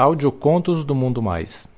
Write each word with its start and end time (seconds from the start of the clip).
Audiocontos 0.00 0.82
do 0.82 0.94
Mundo 0.94 1.20
Mais. 1.20 1.68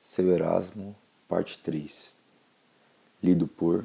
Seu 0.00 0.32
Erasmo, 0.32 0.96
parte 1.28 1.56
3. 1.60 2.16
Lido 3.22 3.46
por 3.46 3.84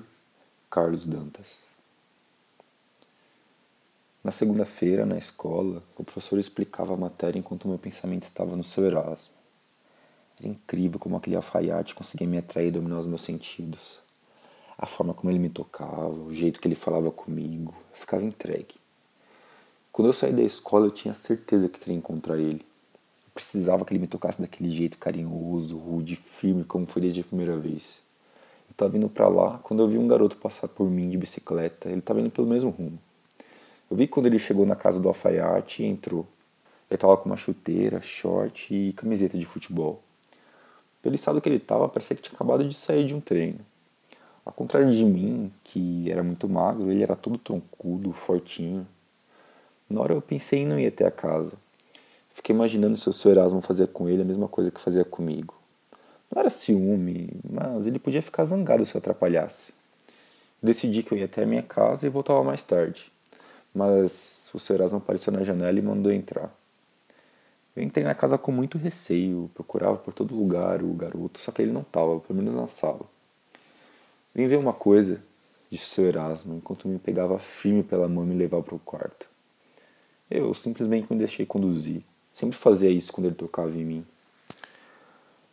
Carlos 0.68 1.06
Dantas. 1.06 1.60
Na 4.24 4.32
segunda-feira, 4.32 5.06
na 5.06 5.20
escola, 5.20 5.84
o 5.96 6.04
professor 6.04 6.40
explicava 6.40 6.96
a 6.96 6.98
matéria 6.98 7.38
enquanto 7.38 7.68
meu 7.68 7.78
pensamento 7.78 8.24
estava 8.24 8.56
no 8.56 8.64
seu 8.64 8.84
Erasmo. 8.86 9.45
Era 10.40 10.50
incrível 10.50 11.00
como 11.00 11.16
aquele 11.16 11.36
alfaiate 11.36 11.96
conseguia 11.96 12.28
me 12.28 12.38
atrair 12.38 12.68
e 12.68 12.72
dominar 12.72 13.00
os 13.00 13.08
meus 13.08 13.24
sentidos. 13.24 14.00
A 14.78 14.86
forma 14.86 15.14
como 15.14 15.32
ele 15.32 15.40
me 15.40 15.50
tocava, 15.50 16.10
o 16.10 16.34
jeito 16.34 16.60
que 16.60 16.68
ele 16.68 16.76
falava 16.76 17.10
comigo, 17.10 17.74
eu 17.92 17.98
ficava 17.98 18.24
entregue. 18.24 18.76
Quando 19.92 20.10
eu 20.10 20.14
saí 20.14 20.34
da 20.34 20.44
escola, 20.44 20.88
eu 20.88 20.92
tinha 20.92 21.14
certeza 21.14 21.70
que 21.70 21.80
queria 21.80 21.96
encontrar 21.96 22.38
ele. 22.38 22.60
Eu 22.60 23.32
precisava 23.34 23.86
que 23.86 23.94
ele 23.94 24.02
me 24.02 24.08
tocasse 24.08 24.42
daquele 24.42 24.70
jeito 24.70 24.98
carinhoso, 24.98 25.78
rude, 25.78 26.18
firme, 26.18 26.66
como 26.66 26.86
foi 26.86 27.02
desde 27.04 27.22
a 27.22 27.24
primeira 27.24 27.58
vez. 27.58 28.02
Eu 28.68 28.72
estava 28.72 28.98
indo 28.98 29.08
para 29.08 29.30
lá 29.30 29.58
quando 29.60 29.82
eu 29.82 29.88
vi 29.88 29.98
um 29.98 30.06
garoto 30.06 30.36
passar 30.36 30.68
por 30.68 30.90
mim 30.90 31.10
de 31.10 31.18
bicicleta. 31.18 31.88
Ele 31.88 32.00
estava 32.00 32.20
indo 32.20 32.30
pelo 32.30 32.46
mesmo 32.46 32.72
rumo. 32.72 33.00
Eu 33.90 33.96
vi 33.96 34.06
quando 34.06 34.26
ele 34.26 34.38
chegou 34.38 34.66
na 34.66 34.76
casa 34.76 35.00
do 35.00 35.08
alfaiate 35.08 35.82
e 35.82 35.86
entrou. 35.86 36.28
Ele 36.90 36.98
estava 36.98 37.16
com 37.16 37.30
uma 37.30 37.38
chuteira, 37.38 38.02
short 38.02 38.76
e 38.76 38.92
camiseta 38.92 39.38
de 39.38 39.46
futebol. 39.46 40.04
Pelo 41.06 41.14
estado 41.14 41.40
que 41.40 41.48
ele 41.48 41.58
estava, 41.58 41.88
parecia 41.88 42.16
que 42.16 42.24
tinha 42.24 42.34
acabado 42.34 42.68
de 42.68 42.74
sair 42.74 43.06
de 43.06 43.14
um 43.14 43.22
treino. 43.22 43.60
Ao 44.44 44.52
contrário 44.52 44.92
de 44.92 45.06
mim, 45.06 45.54
que 45.64 46.10
era 46.10 46.24
muito 46.24 46.50
magro, 46.50 46.92
ele 46.92 47.04
era 47.04 47.16
todo 47.16 47.38
troncudo, 47.38 48.12
fortinho. 48.12 48.88
Na 49.88 50.02
hora 50.02 50.16
eu 50.16 50.22
pensei 50.24 50.62
em 50.62 50.66
não 50.66 50.80
ir 50.80 50.88
até 50.88 51.06
a 51.06 51.12
casa. 51.12 51.54
Fiquei 52.34 52.56
imaginando 52.56 52.98
se 52.98 53.08
o 53.08 53.14
seu 53.14 53.30
Erasmo 53.30 53.62
fazia 53.62 53.86
com 53.86 54.10
ele 54.10 54.24
a 54.24 54.26
mesma 54.26 54.48
coisa 54.48 54.72
que 54.72 54.82
fazia 54.82 55.06
comigo. 55.06 55.54
Não 56.34 56.40
era 56.40 56.50
ciúme, 56.50 57.30
mas 57.48 57.86
ele 57.86 58.00
podia 58.00 58.24
ficar 58.24 58.46
zangado 58.46 58.84
se 58.84 58.96
eu 58.96 58.98
atrapalhasse. 58.98 59.76
Decidi 60.60 61.04
que 61.04 61.12
eu 61.12 61.20
ia 61.20 61.26
até 61.26 61.44
a 61.44 61.46
minha 61.46 61.62
casa 61.62 62.08
e 62.08 62.10
voltava 62.10 62.44
mais 62.44 62.64
tarde. 62.64 63.12
Mas 63.72 64.50
o 64.56 64.60
seu 64.60 64.76
Erasmo 64.76 64.98
apareceu 64.98 65.32
na 65.32 65.44
janela 65.44 65.78
e 65.78 65.84
mandou 65.84 66.12
entrar. 66.12 66.52
Eu 67.76 67.84
entrei 67.84 68.06
na 68.06 68.16
casa 68.16 68.38
com 68.38 68.52
muito 68.52 68.78
receio, 68.78 69.52
procurava 69.54 69.98
por 69.98 70.14
todo 70.14 70.34
lugar 70.34 70.82
o 70.82 70.94
garoto, 70.94 71.40
só 71.40 71.52
que 71.52 71.62
ele 71.62 71.74
não 71.74 71.82
estava, 71.82 72.20
pelo 72.22 72.42
menos 72.42 72.56
na 72.56 72.70
sala. 72.70 73.02
Vim 74.34 74.48
ver 74.48 74.58
uma 74.58 74.72
coisa, 74.72 75.22
disse 75.70 75.86
o 75.86 75.90
seu 75.90 76.06
Erasmo, 76.06 76.56
enquanto 76.56 76.88
me 76.88 76.98
pegava 76.98 77.38
firme 77.38 77.84
pela 77.84 78.08
mão 78.08 78.24
e 78.24 78.28
me 78.28 78.36
levava 78.36 78.64
para 78.64 78.76
o 78.76 78.80
quarto. 78.80 79.30
Eu 80.32 80.54
simplesmente 80.54 81.12
me 81.12 81.20
deixei 81.20 81.46
conduzir. 81.46 82.02
Sempre 82.32 82.58
fazia 82.58 82.90
isso 82.90 83.12
quando 83.12 83.28
ele 83.28 83.36
tocava 83.36 83.70
em 83.72 83.84
mim. 83.84 84.06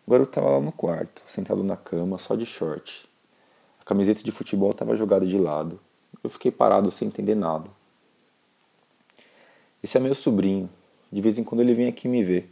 O 0.07 0.11
garoto 0.11 0.31
estava 0.31 0.51
lá 0.51 0.61
no 0.61 0.73
quarto, 0.73 1.23
sentado 1.27 1.63
na 1.63 1.77
cama, 1.77 2.19
só 2.19 2.37
de 2.37 2.47
short. 2.47 3.09
A 3.81 3.85
camiseta 3.85 4.23
de 4.23 4.31
futebol 4.31 4.71
estava 4.71 4.97
jogada 4.97 5.27
de 5.27 5.39
lado. 5.39 5.81
Eu 6.23 6.31
fiquei 6.31 6.51
parado 6.53 6.91
sem 6.91 7.09
entender 7.09 7.35
nada. 7.35 7.69
Esse 9.83 9.97
é 9.97 10.01
meu 10.01 10.15
sobrinho, 10.15 10.71
de 11.13 11.21
vez 11.21 11.37
em 11.37 11.45
quando 11.45 11.61
ele 11.61 11.75
vinha 11.75 11.91
aqui 11.91 12.09
me 12.09 12.25
ver. 12.25 12.51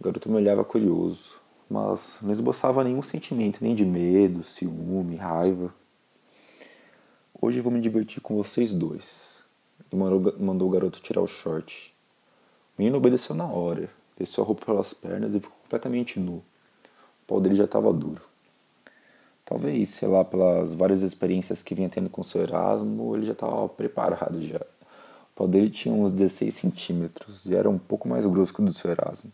O 0.00 0.04
garoto 0.04 0.28
me 0.28 0.34
olhava 0.34 0.64
curioso, 0.64 1.36
mas 1.68 2.18
não 2.20 2.32
esboçava 2.32 2.82
nenhum 2.82 3.02
sentimento, 3.02 3.62
nem 3.62 3.72
de 3.72 3.84
medo, 3.84 4.42
ciúme, 4.42 5.14
raiva. 5.14 5.72
Hoje 7.40 7.60
vou 7.60 7.70
me 7.70 7.80
divertir 7.80 8.20
com 8.20 8.34
vocês 8.34 8.72
dois. 8.72 9.44
E 9.92 9.96
mandou, 9.96 10.34
mandou 10.40 10.68
o 10.68 10.70
garoto 10.70 11.00
tirar 11.00 11.20
o 11.20 11.26
short. 11.26 11.94
O 12.76 12.82
menino 12.82 12.96
obedeceu 12.98 13.34
na 13.34 13.46
hora, 13.46 13.88
desceu 14.18 14.42
a 14.42 14.46
roupa 14.46 14.66
pelas 14.66 14.92
pernas 14.92 15.32
e 15.32 15.40
ficou 15.40 15.56
completamente 15.62 16.18
nu. 16.18 16.36
O 16.36 16.44
pau 17.28 17.40
dele 17.40 17.54
já 17.54 17.64
estava 17.64 17.92
duro. 17.92 18.22
Talvez, 19.44 19.90
sei 19.90 20.08
lá, 20.08 20.24
pelas 20.24 20.74
várias 20.74 21.02
experiências 21.02 21.62
que 21.62 21.74
vinha 21.74 21.88
tendo 21.88 22.10
com 22.10 22.22
o 22.22 22.24
seu 22.24 22.42
Erasmo, 22.42 23.14
ele 23.14 23.26
já 23.26 23.32
estava 23.32 23.68
preparado 23.68 24.42
já 24.42 24.60
pau 25.40 25.48
dele 25.48 25.70
tinha 25.70 25.94
uns 25.94 26.12
16 26.12 26.54
centímetros 26.54 27.46
e 27.46 27.54
era 27.54 27.70
um 27.70 27.78
pouco 27.78 28.06
mais 28.06 28.26
grosso 28.26 28.52
que 28.52 28.60
o 28.60 28.64
do 28.64 28.74
seu 28.74 28.90
Erasmo. 28.90 29.32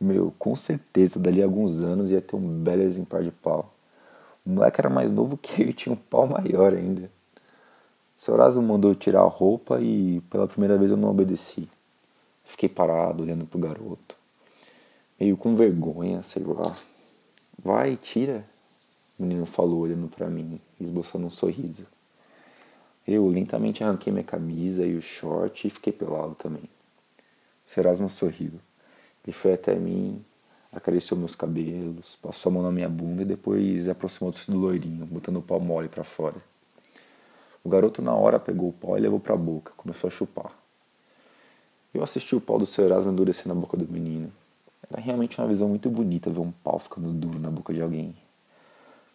Meu, 0.00 0.32
com 0.38 0.54
certeza, 0.54 1.18
dali 1.18 1.42
a 1.42 1.46
alguns 1.46 1.80
anos 1.80 2.12
ia 2.12 2.20
ter 2.20 2.36
um 2.36 2.62
belo 2.62 2.82
exemplar 2.82 3.24
de 3.24 3.32
pau. 3.32 3.74
O 4.46 4.50
moleque 4.50 4.80
era 4.80 4.88
mais 4.88 5.10
novo 5.10 5.36
que 5.36 5.62
eu 5.62 5.70
e 5.70 5.72
tinha 5.72 5.92
um 5.92 5.96
pau 5.96 6.28
maior 6.28 6.72
ainda. 6.72 7.10
O 8.16 8.22
seu 8.22 8.34
Erasmo 8.34 8.62
mandou 8.62 8.94
tirar 8.94 9.22
a 9.22 9.28
roupa 9.28 9.80
e 9.80 10.20
pela 10.30 10.46
primeira 10.46 10.78
vez 10.78 10.92
eu 10.92 10.96
não 10.96 11.10
obedeci. 11.10 11.68
Fiquei 12.44 12.68
parado, 12.68 13.24
olhando 13.24 13.44
pro 13.44 13.58
garoto. 13.58 14.14
Meio 15.18 15.36
com 15.36 15.56
vergonha, 15.56 16.22
sei 16.22 16.44
lá. 16.44 16.72
Vai, 17.58 17.96
tira, 17.96 18.44
o 19.18 19.24
menino 19.24 19.44
falou, 19.44 19.80
olhando 19.80 20.06
para 20.06 20.28
mim, 20.28 20.60
esboçando 20.80 21.26
um 21.26 21.30
sorriso. 21.30 21.84
Eu 23.12 23.26
lentamente 23.26 23.82
arranquei 23.82 24.12
minha 24.12 24.24
camisa 24.24 24.86
e 24.86 24.96
o 24.96 25.02
short 25.02 25.66
e 25.66 25.70
fiquei 25.70 25.92
pelado 25.92 26.36
também. 26.36 26.62
Serasmo 27.66 28.08
sorriu. 28.08 28.52
Ele 29.24 29.32
foi 29.32 29.52
até 29.54 29.74
mim, 29.74 30.24
acariciou 30.72 31.18
meus 31.18 31.34
cabelos, 31.34 32.16
passou 32.22 32.50
a 32.50 32.52
mão 32.52 32.62
na 32.62 32.70
minha 32.70 32.88
bunda 32.88 33.22
e 33.22 33.24
depois 33.24 33.88
aproximou-se 33.88 34.48
do 34.48 34.56
loirinho, 34.56 35.04
botando 35.06 35.38
o 35.38 35.42
pau 35.42 35.58
mole 35.58 35.88
para 35.88 36.04
fora. 36.04 36.36
O 37.64 37.68
garoto 37.68 38.00
na 38.00 38.14
hora 38.14 38.38
pegou 38.38 38.68
o 38.68 38.72
pau 38.72 38.96
e 38.96 39.00
levou 39.00 39.18
para 39.18 39.34
a 39.34 39.36
boca, 39.36 39.72
começou 39.76 40.06
a 40.06 40.10
chupar. 40.12 40.52
Eu 41.92 42.04
assisti 42.04 42.36
o 42.36 42.40
pau 42.40 42.60
do 42.60 42.66
seu 42.66 42.84
Erasmo 42.84 43.10
endurecer 43.10 43.48
na 43.48 43.56
boca 43.56 43.76
do 43.76 43.92
menino. 43.92 44.30
Era 44.88 45.02
realmente 45.02 45.40
uma 45.40 45.48
visão 45.48 45.68
muito 45.68 45.90
bonita 45.90 46.30
ver 46.30 46.38
um 46.38 46.52
pau 46.52 46.78
ficando 46.78 47.10
duro 47.10 47.40
na 47.40 47.50
boca 47.50 47.74
de 47.74 47.82
alguém. 47.82 48.14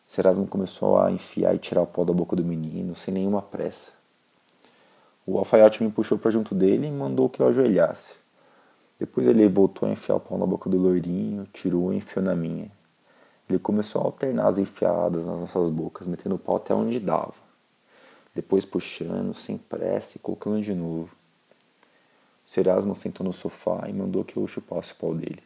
Serasmo 0.08 0.48
começou 0.48 1.00
a 1.00 1.12
enfiar 1.12 1.56
e 1.56 1.60
tirar 1.60 1.82
o 1.82 1.88
pó 1.88 2.04
da 2.04 2.14
boca 2.14 2.36
do 2.36 2.44
menino, 2.44 2.96
sem 2.96 3.14
nenhuma 3.14 3.42
pressa. 3.42 3.92
O 5.26 5.38
alfaiate 5.40 5.84
me 5.84 5.92
puxou 5.92 6.18
para 6.20 6.30
junto 6.30 6.54
dele 6.54 6.88
e 6.88 6.92
mandou 6.92 7.30
que 7.30 7.42
eu 7.42 7.48
ajoelhasse. 7.48 8.18
Depois 9.00 9.28
ele 9.28 9.48
voltou 9.48 9.90
a 9.90 9.92
enfiar 9.92 10.16
o 10.16 10.20
pau 10.20 10.38
na 10.38 10.46
boca 10.46 10.70
do 10.70 10.78
loirinho, 10.78 11.48
tirou 11.52 11.92
e 11.92 11.98
enfiou 11.98 12.24
na 12.24 12.36
minha. 12.36 12.72
Ele 13.50 13.60
começou 13.60 14.02
a 14.02 14.06
alternar 14.06 14.48
as 14.48 14.58
enfiadas 14.58 15.26
nas 15.26 15.40
nossas 15.40 15.70
bocas, 15.70 16.08
metendo 16.08 16.36
o 16.36 16.40
pau 16.40 16.56
até 16.56 16.74
onde 16.74 17.00
dava. 17.00 17.34
Depois 18.34 18.66
puxando, 18.66 19.34
sem 19.34 19.58
pressa 19.58 20.18
e 20.18 20.20
colocando 20.20 20.62
de 20.62 20.74
novo. 20.74 21.10
Serasmo 22.46 22.96
sentou 22.96 23.26
no 23.26 23.34
sofá 23.34 23.86
e 23.88 23.94
mandou 23.94 24.24
que 24.24 24.38
eu 24.38 24.48
chupasse 24.48 24.94
o 24.94 24.96
pau 24.96 25.16
dele. 25.16 25.42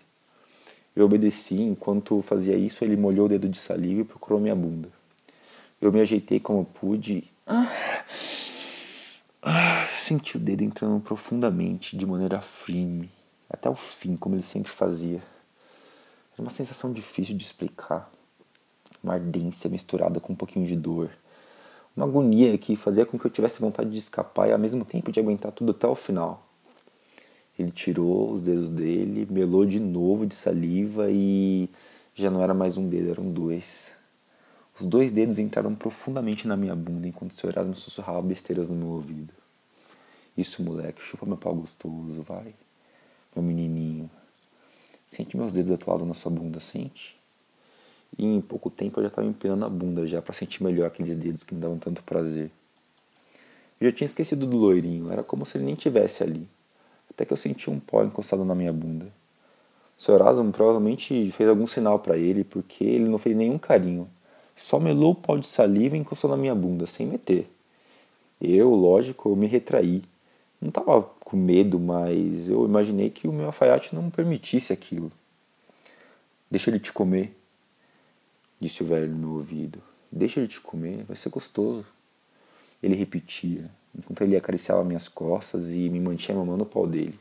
Eu 0.99 1.05
obedeci, 1.05 1.55
enquanto 1.55 2.21
fazia 2.21 2.57
isso, 2.57 2.83
ele 2.83 2.97
molhou 2.97 3.25
o 3.25 3.29
dedo 3.29 3.47
de 3.47 3.57
saliva 3.57 4.01
e 4.01 4.03
procurou 4.03 4.37
minha 4.37 4.53
bunda. 4.53 4.89
Eu 5.81 5.93
me 5.93 6.01
ajeitei 6.01 6.41
como 6.41 6.65
pude. 6.65 7.23
Ah, 7.47 7.71
ah, 9.41 9.87
senti 9.97 10.35
o 10.35 10.39
dedo 10.41 10.61
entrando 10.61 10.99
profundamente, 10.99 11.95
de 11.95 12.05
maneira 12.05 12.41
firme, 12.41 13.09
até 13.49 13.69
o 13.69 13.75
fim, 13.75 14.17
como 14.17 14.35
ele 14.35 14.43
sempre 14.43 14.69
fazia. 14.69 15.21
Era 16.33 16.41
uma 16.41 16.51
sensação 16.51 16.91
difícil 16.91 17.33
de 17.33 17.45
explicar. 17.45 18.11
Uma 19.01 19.13
ardência 19.13 19.69
misturada 19.69 20.19
com 20.19 20.33
um 20.33 20.35
pouquinho 20.35 20.67
de 20.67 20.75
dor. 20.75 21.09
Uma 21.95 22.07
agonia 22.07 22.57
que 22.57 22.75
fazia 22.75 23.05
com 23.05 23.17
que 23.17 23.25
eu 23.25 23.31
tivesse 23.31 23.61
vontade 23.61 23.89
de 23.89 23.99
escapar 23.99 24.49
e 24.49 24.51
ao 24.51 24.59
mesmo 24.59 24.83
tempo 24.83 25.13
de 25.13 25.19
aguentar 25.21 25.53
tudo 25.53 25.71
até 25.71 25.87
o 25.87 25.95
final. 25.95 26.45
Ele 27.59 27.71
tirou 27.71 28.31
os 28.31 28.41
dedos 28.41 28.69
dele, 28.69 29.27
melou 29.29 29.65
de 29.65 29.81
novo 29.81 30.25
de 30.25 30.33
saliva 30.33 31.11
e 31.11 31.69
já 32.15 32.31
não 32.31 32.41
era 32.41 32.53
mais 32.53 32.77
um 32.77 32.87
dedo, 32.87 33.11
eram 33.11 33.29
dois. 33.29 33.91
Os 34.79 34.87
dois 34.87 35.11
dedos 35.11 35.37
entraram 35.37 35.75
profundamente 35.75 36.47
na 36.47 36.55
minha 36.55 36.73
bunda 36.73 37.05
enquanto 37.05 37.31
o 37.31 37.33
seu 37.33 37.49
Erasmo 37.49 37.75
sussurrava 37.75 38.21
besteiras 38.21 38.69
no 38.69 38.77
meu 38.77 38.87
ouvido. 38.87 39.33
Isso, 40.37 40.63
moleque, 40.63 41.01
chupa 41.01 41.25
meu 41.25 41.35
pau 41.35 41.53
gostoso, 41.53 42.21
vai. 42.21 42.55
Meu 43.35 43.43
menininho. 43.43 44.09
Sente 45.05 45.35
meus 45.35 45.51
dedos 45.51 45.73
atolados 45.73 46.07
na 46.07 46.13
sua 46.13 46.31
bunda, 46.31 46.61
sente? 46.61 47.19
E 48.17 48.25
em 48.25 48.39
pouco 48.39 48.69
tempo 48.69 49.01
eu 49.01 49.03
já 49.03 49.09
estava 49.09 49.27
empinando 49.27 49.65
a 49.65 49.69
bunda 49.69 50.07
já 50.07 50.21
para 50.21 50.33
sentir 50.33 50.63
melhor 50.63 50.87
aqueles 50.87 51.17
dedos 51.17 51.43
que 51.43 51.53
me 51.53 51.59
davam 51.59 51.77
tanto 51.77 52.03
prazer. 52.03 52.49
Eu 53.81 53.91
já 53.91 53.97
tinha 53.97 54.05
esquecido 54.05 54.45
do 54.47 54.55
loirinho, 54.55 55.11
era 55.11 55.25
como 55.25 55.45
se 55.45 55.57
ele 55.57 55.65
nem 55.65 55.75
tivesse 55.75 56.23
ali 56.23 56.47
até 57.19 57.25
que 57.25 57.33
eu 57.33 57.37
senti 57.37 57.69
um 57.69 57.81
pó 57.81 58.01
encostado 58.01 58.45
na 58.45 58.55
minha 58.55 58.71
bunda. 58.71 59.05
O 59.97 60.01
Sr. 60.01 60.13
Erasmo 60.13 60.53
provavelmente 60.53 61.29
fez 61.31 61.49
algum 61.49 61.67
sinal 61.67 61.99
para 61.99 62.17
ele, 62.17 62.45
porque 62.45 62.85
ele 62.85 63.09
não 63.09 63.17
fez 63.17 63.35
nenhum 63.35 63.57
carinho. 63.57 64.09
Só 64.55 64.79
melou 64.79 65.11
o 65.11 65.15
pó 65.15 65.35
de 65.35 65.45
saliva 65.45 65.97
e 65.97 65.99
encostou 65.99 66.29
na 66.29 66.37
minha 66.37 66.55
bunda, 66.55 66.87
sem 66.87 67.05
meter. 67.05 67.49
Eu, 68.39 68.69
lógico, 68.73 69.35
me 69.35 69.47
retraí. 69.47 70.01
Não 70.61 70.69
estava 70.69 71.03
com 71.19 71.35
medo, 71.35 71.77
mas 71.77 72.49
eu 72.49 72.63
imaginei 72.63 73.09
que 73.09 73.27
o 73.27 73.33
meu 73.33 73.47
alfaiate 73.47 73.93
não 73.93 74.09
permitisse 74.09 74.71
aquilo. 74.71 75.11
Deixa 76.49 76.69
ele 76.69 76.79
te 76.79 76.93
comer. 76.93 77.35
disse 78.61 78.81
o 78.81 78.85
velho 78.85 79.09
no 79.09 79.17
meu 79.17 79.31
ouvido. 79.31 79.81
Deixa 80.09 80.39
ele 80.39 80.47
te 80.47 80.61
comer, 80.61 81.03
vai 81.03 81.17
ser 81.17 81.29
gostoso. 81.29 81.85
Ele 82.81 82.95
repetia, 82.95 83.69
enquanto 83.97 84.21
ele 84.21 84.35
acariciava 84.35 84.83
minhas 84.83 85.07
costas 85.07 85.71
e 85.71 85.89
me 85.89 85.99
mantinha 85.99 86.37
mamando 86.37 86.63
o 86.63 86.67
pau 86.67 86.85
dele. 86.85 87.19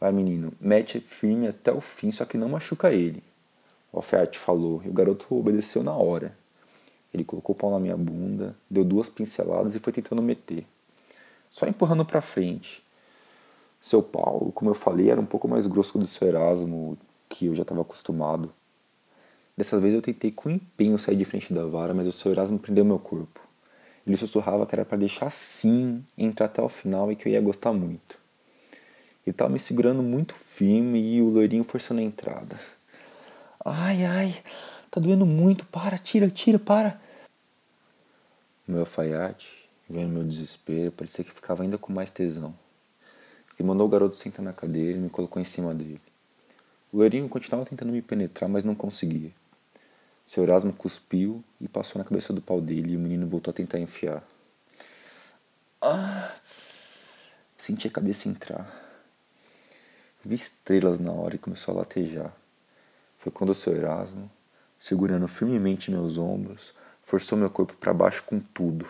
Vai, 0.00 0.12
menino, 0.12 0.52
mete 0.60 1.00
firme 1.00 1.48
até 1.48 1.72
o 1.72 1.80
fim, 1.80 2.12
só 2.12 2.24
que 2.24 2.36
não 2.36 2.48
machuca 2.48 2.92
ele. 2.92 3.22
O 3.92 3.98
alfaiate 3.98 4.38
falou 4.38 4.82
e 4.84 4.88
o 4.88 4.92
garoto 4.92 5.26
obedeceu 5.30 5.82
na 5.82 5.94
hora. 5.94 6.36
Ele 7.12 7.24
colocou 7.24 7.54
o 7.54 7.58
pau 7.58 7.70
na 7.70 7.78
minha 7.78 7.96
bunda, 7.96 8.56
deu 8.68 8.84
duas 8.84 9.08
pinceladas 9.08 9.76
e 9.76 9.78
foi 9.78 9.92
tentando 9.92 10.20
meter. 10.20 10.66
Só 11.50 11.66
empurrando 11.66 12.04
para 12.04 12.20
frente. 12.20 12.82
Seu 13.80 14.02
pau, 14.02 14.50
como 14.54 14.70
eu 14.70 14.74
falei, 14.74 15.10
era 15.10 15.20
um 15.20 15.26
pouco 15.26 15.46
mais 15.46 15.66
grosso 15.66 15.92
que 15.92 15.98
o 15.98 16.00
do 16.00 16.06
seu 16.06 16.26
Erasmo, 16.26 16.98
que 17.28 17.46
eu 17.46 17.54
já 17.54 17.62
estava 17.62 17.82
acostumado. 17.82 18.52
Dessa 19.56 19.78
vez 19.78 19.94
eu 19.94 20.02
tentei 20.02 20.32
com 20.32 20.50
empenho 20.50 20.98
sair 20.98 21.16
de 21.16 21.24
frente 21.24 21.54
da 21.54 21.64
vara, 21.64 21.94
mas 21.94 22.06
o 22.06 22.12
seu 22.12 22.32
Erasmo 22.32 22.58
prendeu 22.58 22.84
meu 22.84 22.98
corpo. 22.98 23.40
Ele 24.06 24.16
sussurrava 24.16 24.66
que 24.66 24.74
era 24.74 24.84
para 24.84 24.98
deixar 24.98 25.26
assim, 25.26 26.04
entrar 26.16 26.46
até 26.46 26.62
o 26.62 26.68
final 26.68 27.10
e 27.10 27.16
que 27.16 27.28
eu 27.28 27.32
ia 27.32 27.40
gostar 27.40 27.72
muito. 27.72 28.18
Ele 29.26 29.32
estava 29.32 29.50
me 29.50 29.58
segurando 29.58 30.02
muito 30.02 30.34
firme 30.34 31.00
e 31.00 31.22
o 31.22 31.30
loirinho 31.30 31.64
forçando 31.64 32.00
a 32.00 32.04
entrada. 32.04 32.58
Ai, 33.64 34.04
ai, 34.04 34.42
tá 34.90 35.00
doendo 35.00 35.24
muito, 35.24 35.64
para, 35.64 35.96
tira, 35.96 36.28
tira, 36.28 36.58
para. 36.58 37.00
Meu 38.68 38.80
alfaiate, 38.80 39.66
vendo 39.88 40.12
meu 40.12 40.24
desespero, 40.24 40.92
parecia 40.92 41.24
que 41.24 41.32
ficava 41.32 41.62
ainda 41.62 41.78
com 41.78 41.90
mais 41.90 42.10
tesão. 42.10 42.54
Ele 43.58 43.66
mandou 43.66 43.86
o 43.86 43.90
garoto 43.90 44.16
sentar 44.16 44.44
na 44.44 44.52
cadeira 44.52 44.98
e 44.98 45.00
me 45.00 45.08
colocou 45.08 45.40
em 45.40 45.44
cima 45.44 45.74
dele. 45.74 46.00
O 46.92 46.98
loirinho 46.98 47.28
continuava 47.28 47.64
tentando 47.64 47.92
me 47.92 48.02
penetrar, 48.02 48.48
mas 48.48 48.64
não 48.64 48.74
conseguia. 48.74 49.30
Seu 50.26 50.42
Erasmo 50.42 50.72
cuspiu 50.72 51.44
e 51.60 51.68
passou 51.68 51.98
na 51.98 52.04
cabeça 52.04 52.32
do 52.32 52.40
pau 52.40 52.60
dele 52.60 52.92
e 52.92 52.96
o 52.96 53.00
menino 53.00 53.26
voltou 53.26 53.50
a 53.50 53.54
tentar 53.54 53.78
enfiar. 53.78 54.22
Ah! 55.80 56.32
Senti 57.58 57.86
a 57.86 57.90
cabeça 57.90 58.28
entrar. 58.28 58.66
Vi 60.24 60.34
estrelas 60.34 60.98
na 60.98 61.12
hora 61.12 61.34
e 61.34 61.38
começou 61.38 61.74
a 61.74 61.78
latejar. 61.78 62.32
Foi 63.18 63.30
quando 63.30 63.50
o 63.50 63.54
seu 63.54 63.76
Erasmo, 63.76 64.30
segurando 64.78 65.28
firmemente 65.28 65.90
meus 65.90 66.16
ombros, 66.16 66.74
forçou 67.02 67.38
meu 67.38 67.50
corpo 67.50 67.74
para 67.74 67.92
baixo 67.92 68.22
com 68.24 68.40
tudo, 68.40 68.88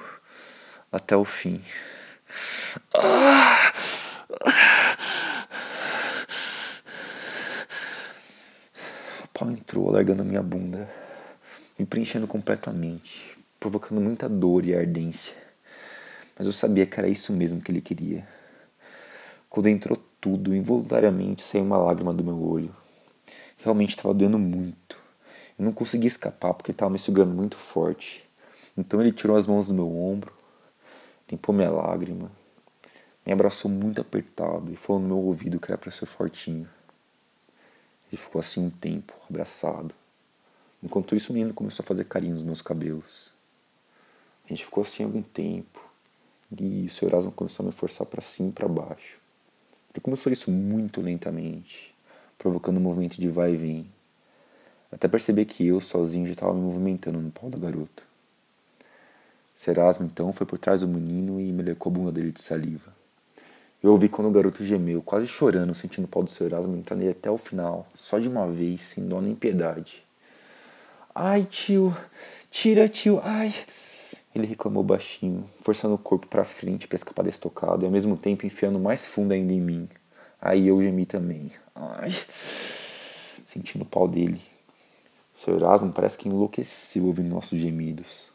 até 0.91 1.17
o 1.17 1.25
fim. 1.25 1.61
Ah! 2.95 3.73
O 9.25 9.29
pau 9.39 9.51
entrou, 9.51 9.89
alargando 9.89 10.25
minha 10.25 10.43
bunda, 10.43 10.89
me 11.79 11.85
preenchendo 11.85 12.27
completamente, 12.27 13.37
provocando 13.59 14.01
muita 14.01 14.29
dor 14.29 14.65
e 14.65 14.75
ardência. 14.75 15.35
Mas 16.37 16.47
eu 16.47 16.53
sabia 16.53 16.87
que 16.87 16.99
era 16.99 17.09
isso 17.09 17.33
mesmo 17.33 17.61
que 17.61 17.71
ele 17.71 17.81
queria. 17.81 18.27
Quando 19.49 19.69
entrou 19.69 19.97
tudo, 20.21 20.55
involuntariamente 20.55 21.43
saiu 21.43 21.65
uma 21.65 21.77
lágrima 21.77 22.13
do 22.13 22.25
meu 22.25 22.43
olho. 22.43 22.75
Realmente 23.59 23.91
estava 23.91 24.13
doendo 24.13 24.39
muito. 24.39 24.97
Eu 25.59 25.65
não 25.65 25.73
conseguia 25.73 26.09
escapar 26.09 26.55
porque 26.55 26.71
ele 26.71 26.75
estava 26.75 26.91
me 26.91 26.99
segurando 26.99 27.35
muito 27.35 27.57
forte. 27.57 28.29
Então 28.77 29.01
ele 29.01 29.13
tirou 29.13 29.37
as 29.37 29.47
mãos 29.47 29.69
do 29.69 29.75
meu 29.75 29.89
ombro, 29.89 30.33
limpou 31.31 31.55
minha 31.55 31.71
lágrima, 31.71 32.31
me 33.25 33.33
abraçou 33.33 33.71
muito 33.71 34.01
apertado 34.01 34.73
e 34.73 34.77
falou 34.77 35.01
no 35.01 35.09
meu 35.09 35.19
ouvido 35.19 35.61
que 35.61 35.71
era 35.71 35.79
para 35.79 35.91
ser 35.91 36.07
fortinho. 36.07 36.69
Ele 38.11 38.21
ficou 38.21 38.41
assim 38.41 38.61
um 38.61 38.71
tempo, 38.71 39.15
abraçado. 39.29 39.95
Enquanto 40.85 41.17
isso, 41.17 41.33
o 41.33 41.35
menino 41.35 41.55
começou 41.55 41.83
a 41.83 41.87
fazer 41.87 42.05
carinho 42.05 42.35
nos 42.35 42.43
meus 42.43 42.61
cabelos. 42.61 43.31
A 44.45 44.49
gente 44.51 44.67
ficou 44.67 44.83
assim 44.83 45.03
algum 45.03 45.23
tempo. 45.23 45.81
E 46.61 46.85
o 46.85 46.91
seu 46.91 47.09
Erasmo 47.09 47.33
começou 47.33 47.65
a 47.65 47.67
me 47.67 47.73
forçar 47.73 48.07
para 48.07 48.21
cima 48.21 48.51
e 48.51 48.53
para 48.53 48.69
baixo. 48.69 49.19
Ele 49.93 50.03
começou 50.03 50.31
isso 50.31 50.51
muito 50.51 51.01
lentamente, 51.01 51.95
provocando 52.37 52.77
um 52.77 52.81
movimento 52.81 53.19
de 53.19 53.29
vai 53.29 53.55
e 53.55 53.57
vem, 53.57 53.87
até 54.93 55.09
perceber 55.09 55.47
que 55.47 55.67
eu, 55.67 55.81
sozinho, 55.81 56.27
já 56.27 56.33
estava 56.33 56.53
me 56.53 56.61
movimentando 56.61 57.19
no 57.19 57.31
pau 57.31 57.49
da 57.49 57.59
garota. 57.59 58.03
Serasmo, 59.55 60.05
então, 60.05 60.33
foi 60.33 60.47
por 60.47 60.59
trás 60.59 60.83
do 60.83 60.89
menino 60.89 61.41
e 61.41 61.51
me 61.51 61.63
lecou 61.63 61.91
a 61.91 61.95
bunda 61.95 62.13
dele 62.13 62.31
de 62.31 62.43
saliva. 62.43 62.95
Eu 63.83 63.91
ouvi 63.93 64.09
quando 64.09 64.29
o 64.29 64.31
garoto 64.31 64.63
gemeu, 64.65 65.03
quase 65.03 65.27
chorando, 65.27 65.75
sentindo 65.75 66.05
o 66.05 66.09
pau 66.09 66.23
do 66.23 66.31
seu 66.31 66.47
Erasmo 66.47 66.77
entrar 66.77 66.95
nele 66.95 67.11
até 67.11 67.31
o 67.31 67.39
final, 67.39 67.89
só 67.95 68.19
de 68.19 68.29
uma 68.29 68.47
vez, 68.47 68.83
sem 68.83 69.07
dó 69.09 69.21
nem 69.21 69.35
piedade. 69.35 70.04
Ai, 71.17 71.45
tio, 71.45 71.97
tira, 72.51 72.89
tio, 72.89 73.21
ai. 73.23 73.55
Ele 74.35 74.49
reclamou 74.49 74.83
baixinho, 74.83 75.49
forçando 75.63 75.95
o 75.95 75.99
corpo 75.99 76.27
para 76.27 76.45
frente 76.45 76.89
para 76.89 76.97
escapar 76.97 77.23
da 77.23 77.31
estocada 77.31 77.85
e 77.85 77.87
ao 77.87 77.93
mesmo 77.93 78.17
tempo 78.17 78.45
enfiando 78.45 78.81
mais 78.81 79.05
fundo 79.05 79.33
ainda 79.33 79.53
em 79.53 79.61
mim. 79.61 79.89
Aí 80.41 80.67
eu 80.67 80.83
gemi 80.83 81.07
também. 81.07 81.53
Ai, 81.73 82.11
sentindo 83.47 83.83
o 83.83 83.87
pau 83.87 84.09
dele. 84.09 84.43
Seu 85.33 85.55
Erasmo 85.55 85.93
parece 85.93 86.19
que 86.19 86.29
enlouqueceu 86.29 87.07
ouvindo 87.07 87.29
nossos 87.29 87.61
gemidos. 87.61 88.29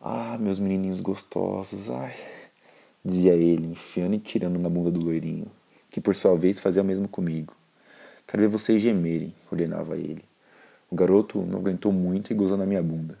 Ah, 0.00 0.36
meus 0.40 0.58
menininhos 0.58 1.00
gostosos, 1.00 1.88
ai, 1.90 2.16
dizia 3.04 3.34
ele, 3.34 3.68
enfiando 3.68 4.16
e 4.16 4.18
tirando 4.18 4.58
na 4.58 4.68
bunda 4.68 4.90
do 4.90 4.98
loirinho, 4.98 5.46
que 5.88 6.00
por 6.00 6.16
sua 6.16 6.36
vez 6.36 6.58
fazia 6.58 6.82
o 6.82 6.84
mesmo 6.84 7.06
comigo. 7.06 7.54
Quero 8.26 8.42
ver 8.42 8.48
vocês 8.48 8.82
gemerem, 8.82 9.32
ordenava 9.48 9.96
ele. 9.96 10.24
O 10.90 10.96
garoto 10.96 11.40
não 11.42 11.60
aguentou 11.60 11.92
muito 11.92 12.32
e 12.32 12.34
gozou 12.34 12.58
na 12.58 12.66
minha 12.66 12.82
bunda. 12.82 13.16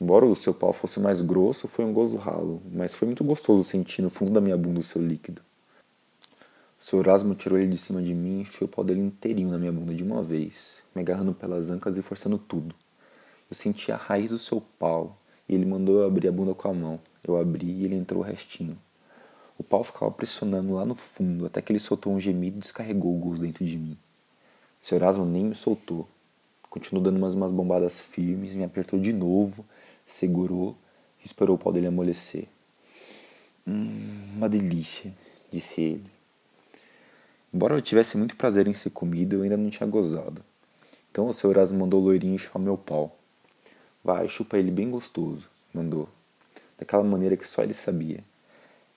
Embora 0.00 0.24
o 0.24 0.36
seu 0.36 0.54
pau 0.54 0.72
fosse 0.72 1.00
mais 1.00 1.20
grosso, 1.20 1.66
foi 1.66 1.84
um 1.84 1.92
gozo 1.92 2.16
ralo, 2.16 2.62
mas 2.70 2.94
foi 2.94 3.06
muito 3.06 3.24
gostoso 3.24 3.64
sentir 3.64 4.02
no 4.02 4.10
fundo 4.10 4.30
da 4.30 4.40
minha 4.40 4.56
bunda 4.56 4.78
o 4.78 4.82
seu 4.82 5.02
líquido. 5.02 5.42
O 6.78 6.84
seu 6.84 7.00
Erasmo 7.00 7.34
tirou 7.34 7.58
ele 7.58 7.70
de 7.70 7.78
cima 7.78 8.00
de 8.00 8.14
mim 8.14 8.38
e 8.38 8.40
enfiou 8.42 8.68
o 8.68 8.70
pau 8.70 8.84
dele 8.84 9.00
inteirinho 9.00 9.50
na 9.50 9.58
minha 9.58 9.72
bunda 9.72 9.94
de 9.94 10.04
uma 10.04 10.22
vez, 10.22 10.82
me 10.94 11.00
agarrando 11.02 11.32
pelas 11.32 11.70
ancas 11.70 11.96
e 11.96 12.02
forçando 12.02 12.38
tudo. 12.38 12.74
Eu 13.50 13.56
senti 13.56 13.90
a 13.90 13.96
raiz 13.96 14.30
do 14.30 14.38
seu 14.38 14.60
pau 14.78 15.16
e 15.48 15.54
ele 15.54 15.64
mandou 15.64 16.00
eu 16.00 16.06
abrir 16.06 16.28
a 16.28 16.32
bunda 16.32 16.54
com 16.54 16.68
a 16.68 16.74
mão. 16.74 17.00
Eu 17.26 17.36
abri 17.36 17.66
e 17.66 17.84
ele 17.84 17.96
entrou 17.96 18.22
o 18.22 18.24
restinho. 18.24 18.78
O 19.58 19.64
pau 19.64 19.82
ficava 19.82 20.10
pressionando 20.10 20.74
lá 20.74 20.84
no 20.84 20.94
fundo 20.94 21.46
até 21.46 21.62
que 21.62 21.72
ele 21.72 21.80
soltou 21.80 22.12
um 22.12 22.20
gemido 22.20 22.58
e 22.58 22.60
descarregou 22.60 23.16
o 23.16 23.18
gozo 23.18 23.40
dentro 23.40 23.64
de 23.64 23.78
mim. 23.78 23.96
Seu 24.78 24.96
Erasmo 24.96 25.24
nem 25.24 25.44
me 25.44 25.54
soltou. 25.54 26.06
Continuou 26.76 27.02
dando 27.02 27.16
umas, 27.16 27.32
umas 27.32 27.50
bombadas 27.50 27.98
firmes, 27.98 28.54
me 28.54 28.62
apertou 28.62 29.00
de 29.00 29.10
novo 29.10 29.64
segurou 30.04 30.76
e 31.22 31.26
esperou 31.26 31.56
o 31.56 31.58
pau 31.58 31.72
dele 31.72 31.86
amolecer. 31.86 32.46
Hum, 33.66 34.34
uma 34.36 34.46
delícia, 34.46 35.10
disse 35.50 35.80
ele. 35.80 36.06
Embora 37.52 37.74
eu 37.74 37.80
tivesse 37.80 38.18
muito 38.18 38.36
prazer 38.36 38.68
em 38.68 38.74
ser 38.74 38.90
comido, 38.90 39.36
eu 39.36 39.42
ainda 39.42 39.56
não 39.56 39.70
tinha 39.70 39.88
gozado. 39.88 40.44
Então 41.10 41.26
o 41.26 41.32
seu 41.32 41.50
Erasmo 41.50 41.78
mandou 41.78 42.00
o 42.00 42.04
loirinho 42.04 42.38
chupar 42.38 42.60
meu 42.60 42.76
pau. 42.76 43.16
Vai, 44.04 44.28
chupa 44.28 44.58
ele 44.58 44.70
bem 44.70 44.90
gostoso, 44.90 45.48
mandou. 45.72 46.06
Daquela 46.78 47.02
maneira 47.02 47.38
que 47.38 47.48
só 47.48 47.62
ele 47.62 47.72
sabia. 47.72 48.22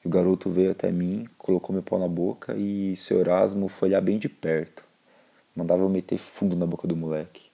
E 0.03 0.07
o 0.07 0.09
garoto 0.09 0.49
veio 0.49 0.71
até 0.71 0.91
mim, 0.91 1.27
colocou 1.37 1.73
meu 1.73 1.81
pau 1.81 1.97
na 1.97 2.09
boca 2.09 2.53
e 2.55 2.95
seu 2.97 3.19
Erasmo 3.19 3.69
foi 3.69 3.87
olhar 3.87 4.01
bem 4.01 4.19
de 4.19 4.27
perto. 4.27 4.83
Mandava 5.55 5.81
eu 5.81 5.89
meter 5.89 6.17
fundo 6.17 6.57
na 6.57 6.65
boca 6.65 6.85
do 6.85 6.95
moleque. 6.95 7.48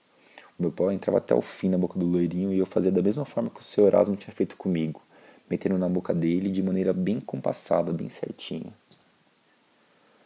Meu 0.58 0.72
pau 0.72 0.90
entrava 0.90 1.18
até 1.18 1.34
o 1.34 1.42
fim 1.42 1.68
na 1.68 1.76
boca 1.76 1.98
do 1.98 2.06
loirinho 2.06 2.50
e 2.50 2.58
eu 2.58 2.64
fazia 2.64 2.90
da 2.90 3.02
mesma 3.02 3.26
forma 3.26 3.50
que 3.50 3.60
o 3.60 3.64
seu 3.64 3.86
Erasmo 3.86 4.16
tinha 4.16 4.32
feito 4.32 4.56
comigo, 4.56 5.02
metendo 5.50 5.76
na 5.76 5.86
boca 5.86 6.14
dele 6.14 6.50
de 6.50 6.62
maneira 6.62 6.94
bem 6.94 7.20
compassada, 7.20 7.92
bem 7.92 8.08
certinha. 8.08 8.72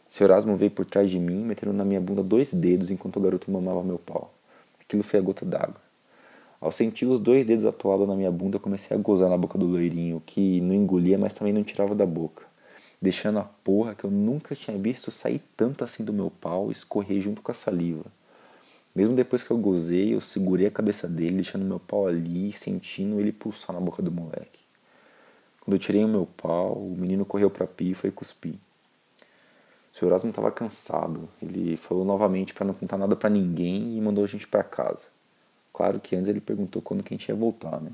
Seu 0.07 0.27
Erasmo 0.27 0.55
veio 0.55 0.71
por 0.71 0.85
trás 0.85 1.09
de 1.09 1.19
mim, 1.19 1.43
metendo 1.43 1.73
na 1.73 1.83
minha 1.83 1.99
bunda 1.99 2.23
dois 2.23 2.53
dedos 2.53 2.89
enquanto 2.89 3.17
o 3.17 3.19
garoto 3.19 3.51
mamava 3.51 3.83
meu 3.83 3.99
pau. 3.99 4.33
Aquilo 4.79 5.03
foi 5.03 5.19
a 5.19 5.23
gota 5.23 5.45
d'água. 5.45 5.81
Ao 6.61 6.71
sentir 6.71 7.05
os 7.07 7.19
dois 7.19 7.45
dedos 7.45 7.65
atuados 7.65 8.07
na 8.07 8.15
minha 8.15 8.31
bunda, 8.31 8.59
comecei 8.59 8.95
a 8.95 8.99
gozar 8.99 9.29
na 9.29 9.37
boca 9.37 9.57
do 9.57 9.65
loirinho, 9.65 10.21
que 10.25 10.61
não 10.61 10.75
engolia, 10.75 11.17
mas 11.17 11.33
também 11.33 11.51
não 11.51 11.63
tirava 11.63 11.93
da 11.93 12.05
boca, 12.05 12.45
deixando 13.01 13.39
a 13.39 13.43
porra 13.43 13.95
que 13.95 14.03
eu 14.03 14.11
nunca 14.11 14.55
tinha 14.55 14.77
visto 14.77 15.11
sair 15.11 15.41
tanto 15.57 15.83
assim 15.83 16.05
do 16.05 16.13
meu 16.13 16.31
pau 16.39 16.71
escorrer 16.71 17.19
junto 17.19 17.41
com 17.41 17.51
a 17.51 17.55
saliva. 17.55 18.05
Mesmo 18.93 19.15
depois 19.15 19.43
que 19.43 19.51
eu 19.51 19.57
gozei, 19.57 20.13
eu 20.13 20.21
segurei 20.21 20.67
a 20.67 20.71
cabeça 20.71 21.07
dele, 21.07 21.35
deixando 21.35 21.63
meu 21.63 21.79
pau 21.79 22.07
ali 22.07 22.51
sentindo 22.51 23.19
ele 23.19 23.31
pulsar 23.31 23.73
na 23.73 23.81
boca 23.81 24.01
do 24.01 24.11
moleque. 24.11 24.59
Quando 25.61 25.75
eu 25.75 25.79
tirei 25.79 26.03
o 26.03 26.07
meu 26.07 26.25
pau, 26.25 26.73
o 26.73 26.95
menino 26.97 27.23
correu 27.23 27.49
para 27.49 27.65
pia 27.65 27.91
e 27.91 27.95
foi 27.95 28.11
cuspir. 28.11 28.55
O 29.93 29.97
seu 29.97 30.07
Erasmo 30.07 30.29
estava 30.29 30.51
cansado. 30.51 31.29
Ele 31.41 31.77
falou 31.77 32.03
novamente 32.03 32.53
para 32.53 32.65
não 32.65 32.73
contar 32.73 32.97
nada 32.97 33.15
para 33.15 33.29
ninguém 33.29 33.97
e 33.97 34.01
mandou 34.01 34.23
a 34.23 34.27
gente 34.27 34.47
para 34.47 34.63
casa. 34.63 35.07
Claro 35.73 35.99
que 35.99 36.15
antes 36.15 36.27
ele 36.27 36.41
perguntou 36.41 36.81
quando 36.81 37.03
que 37.03 37.13
a 37.13 37.17
gente 37.17 37.29
ia 37.29 37.35
voltar, 37.35 37.79
né? 37.81 37.91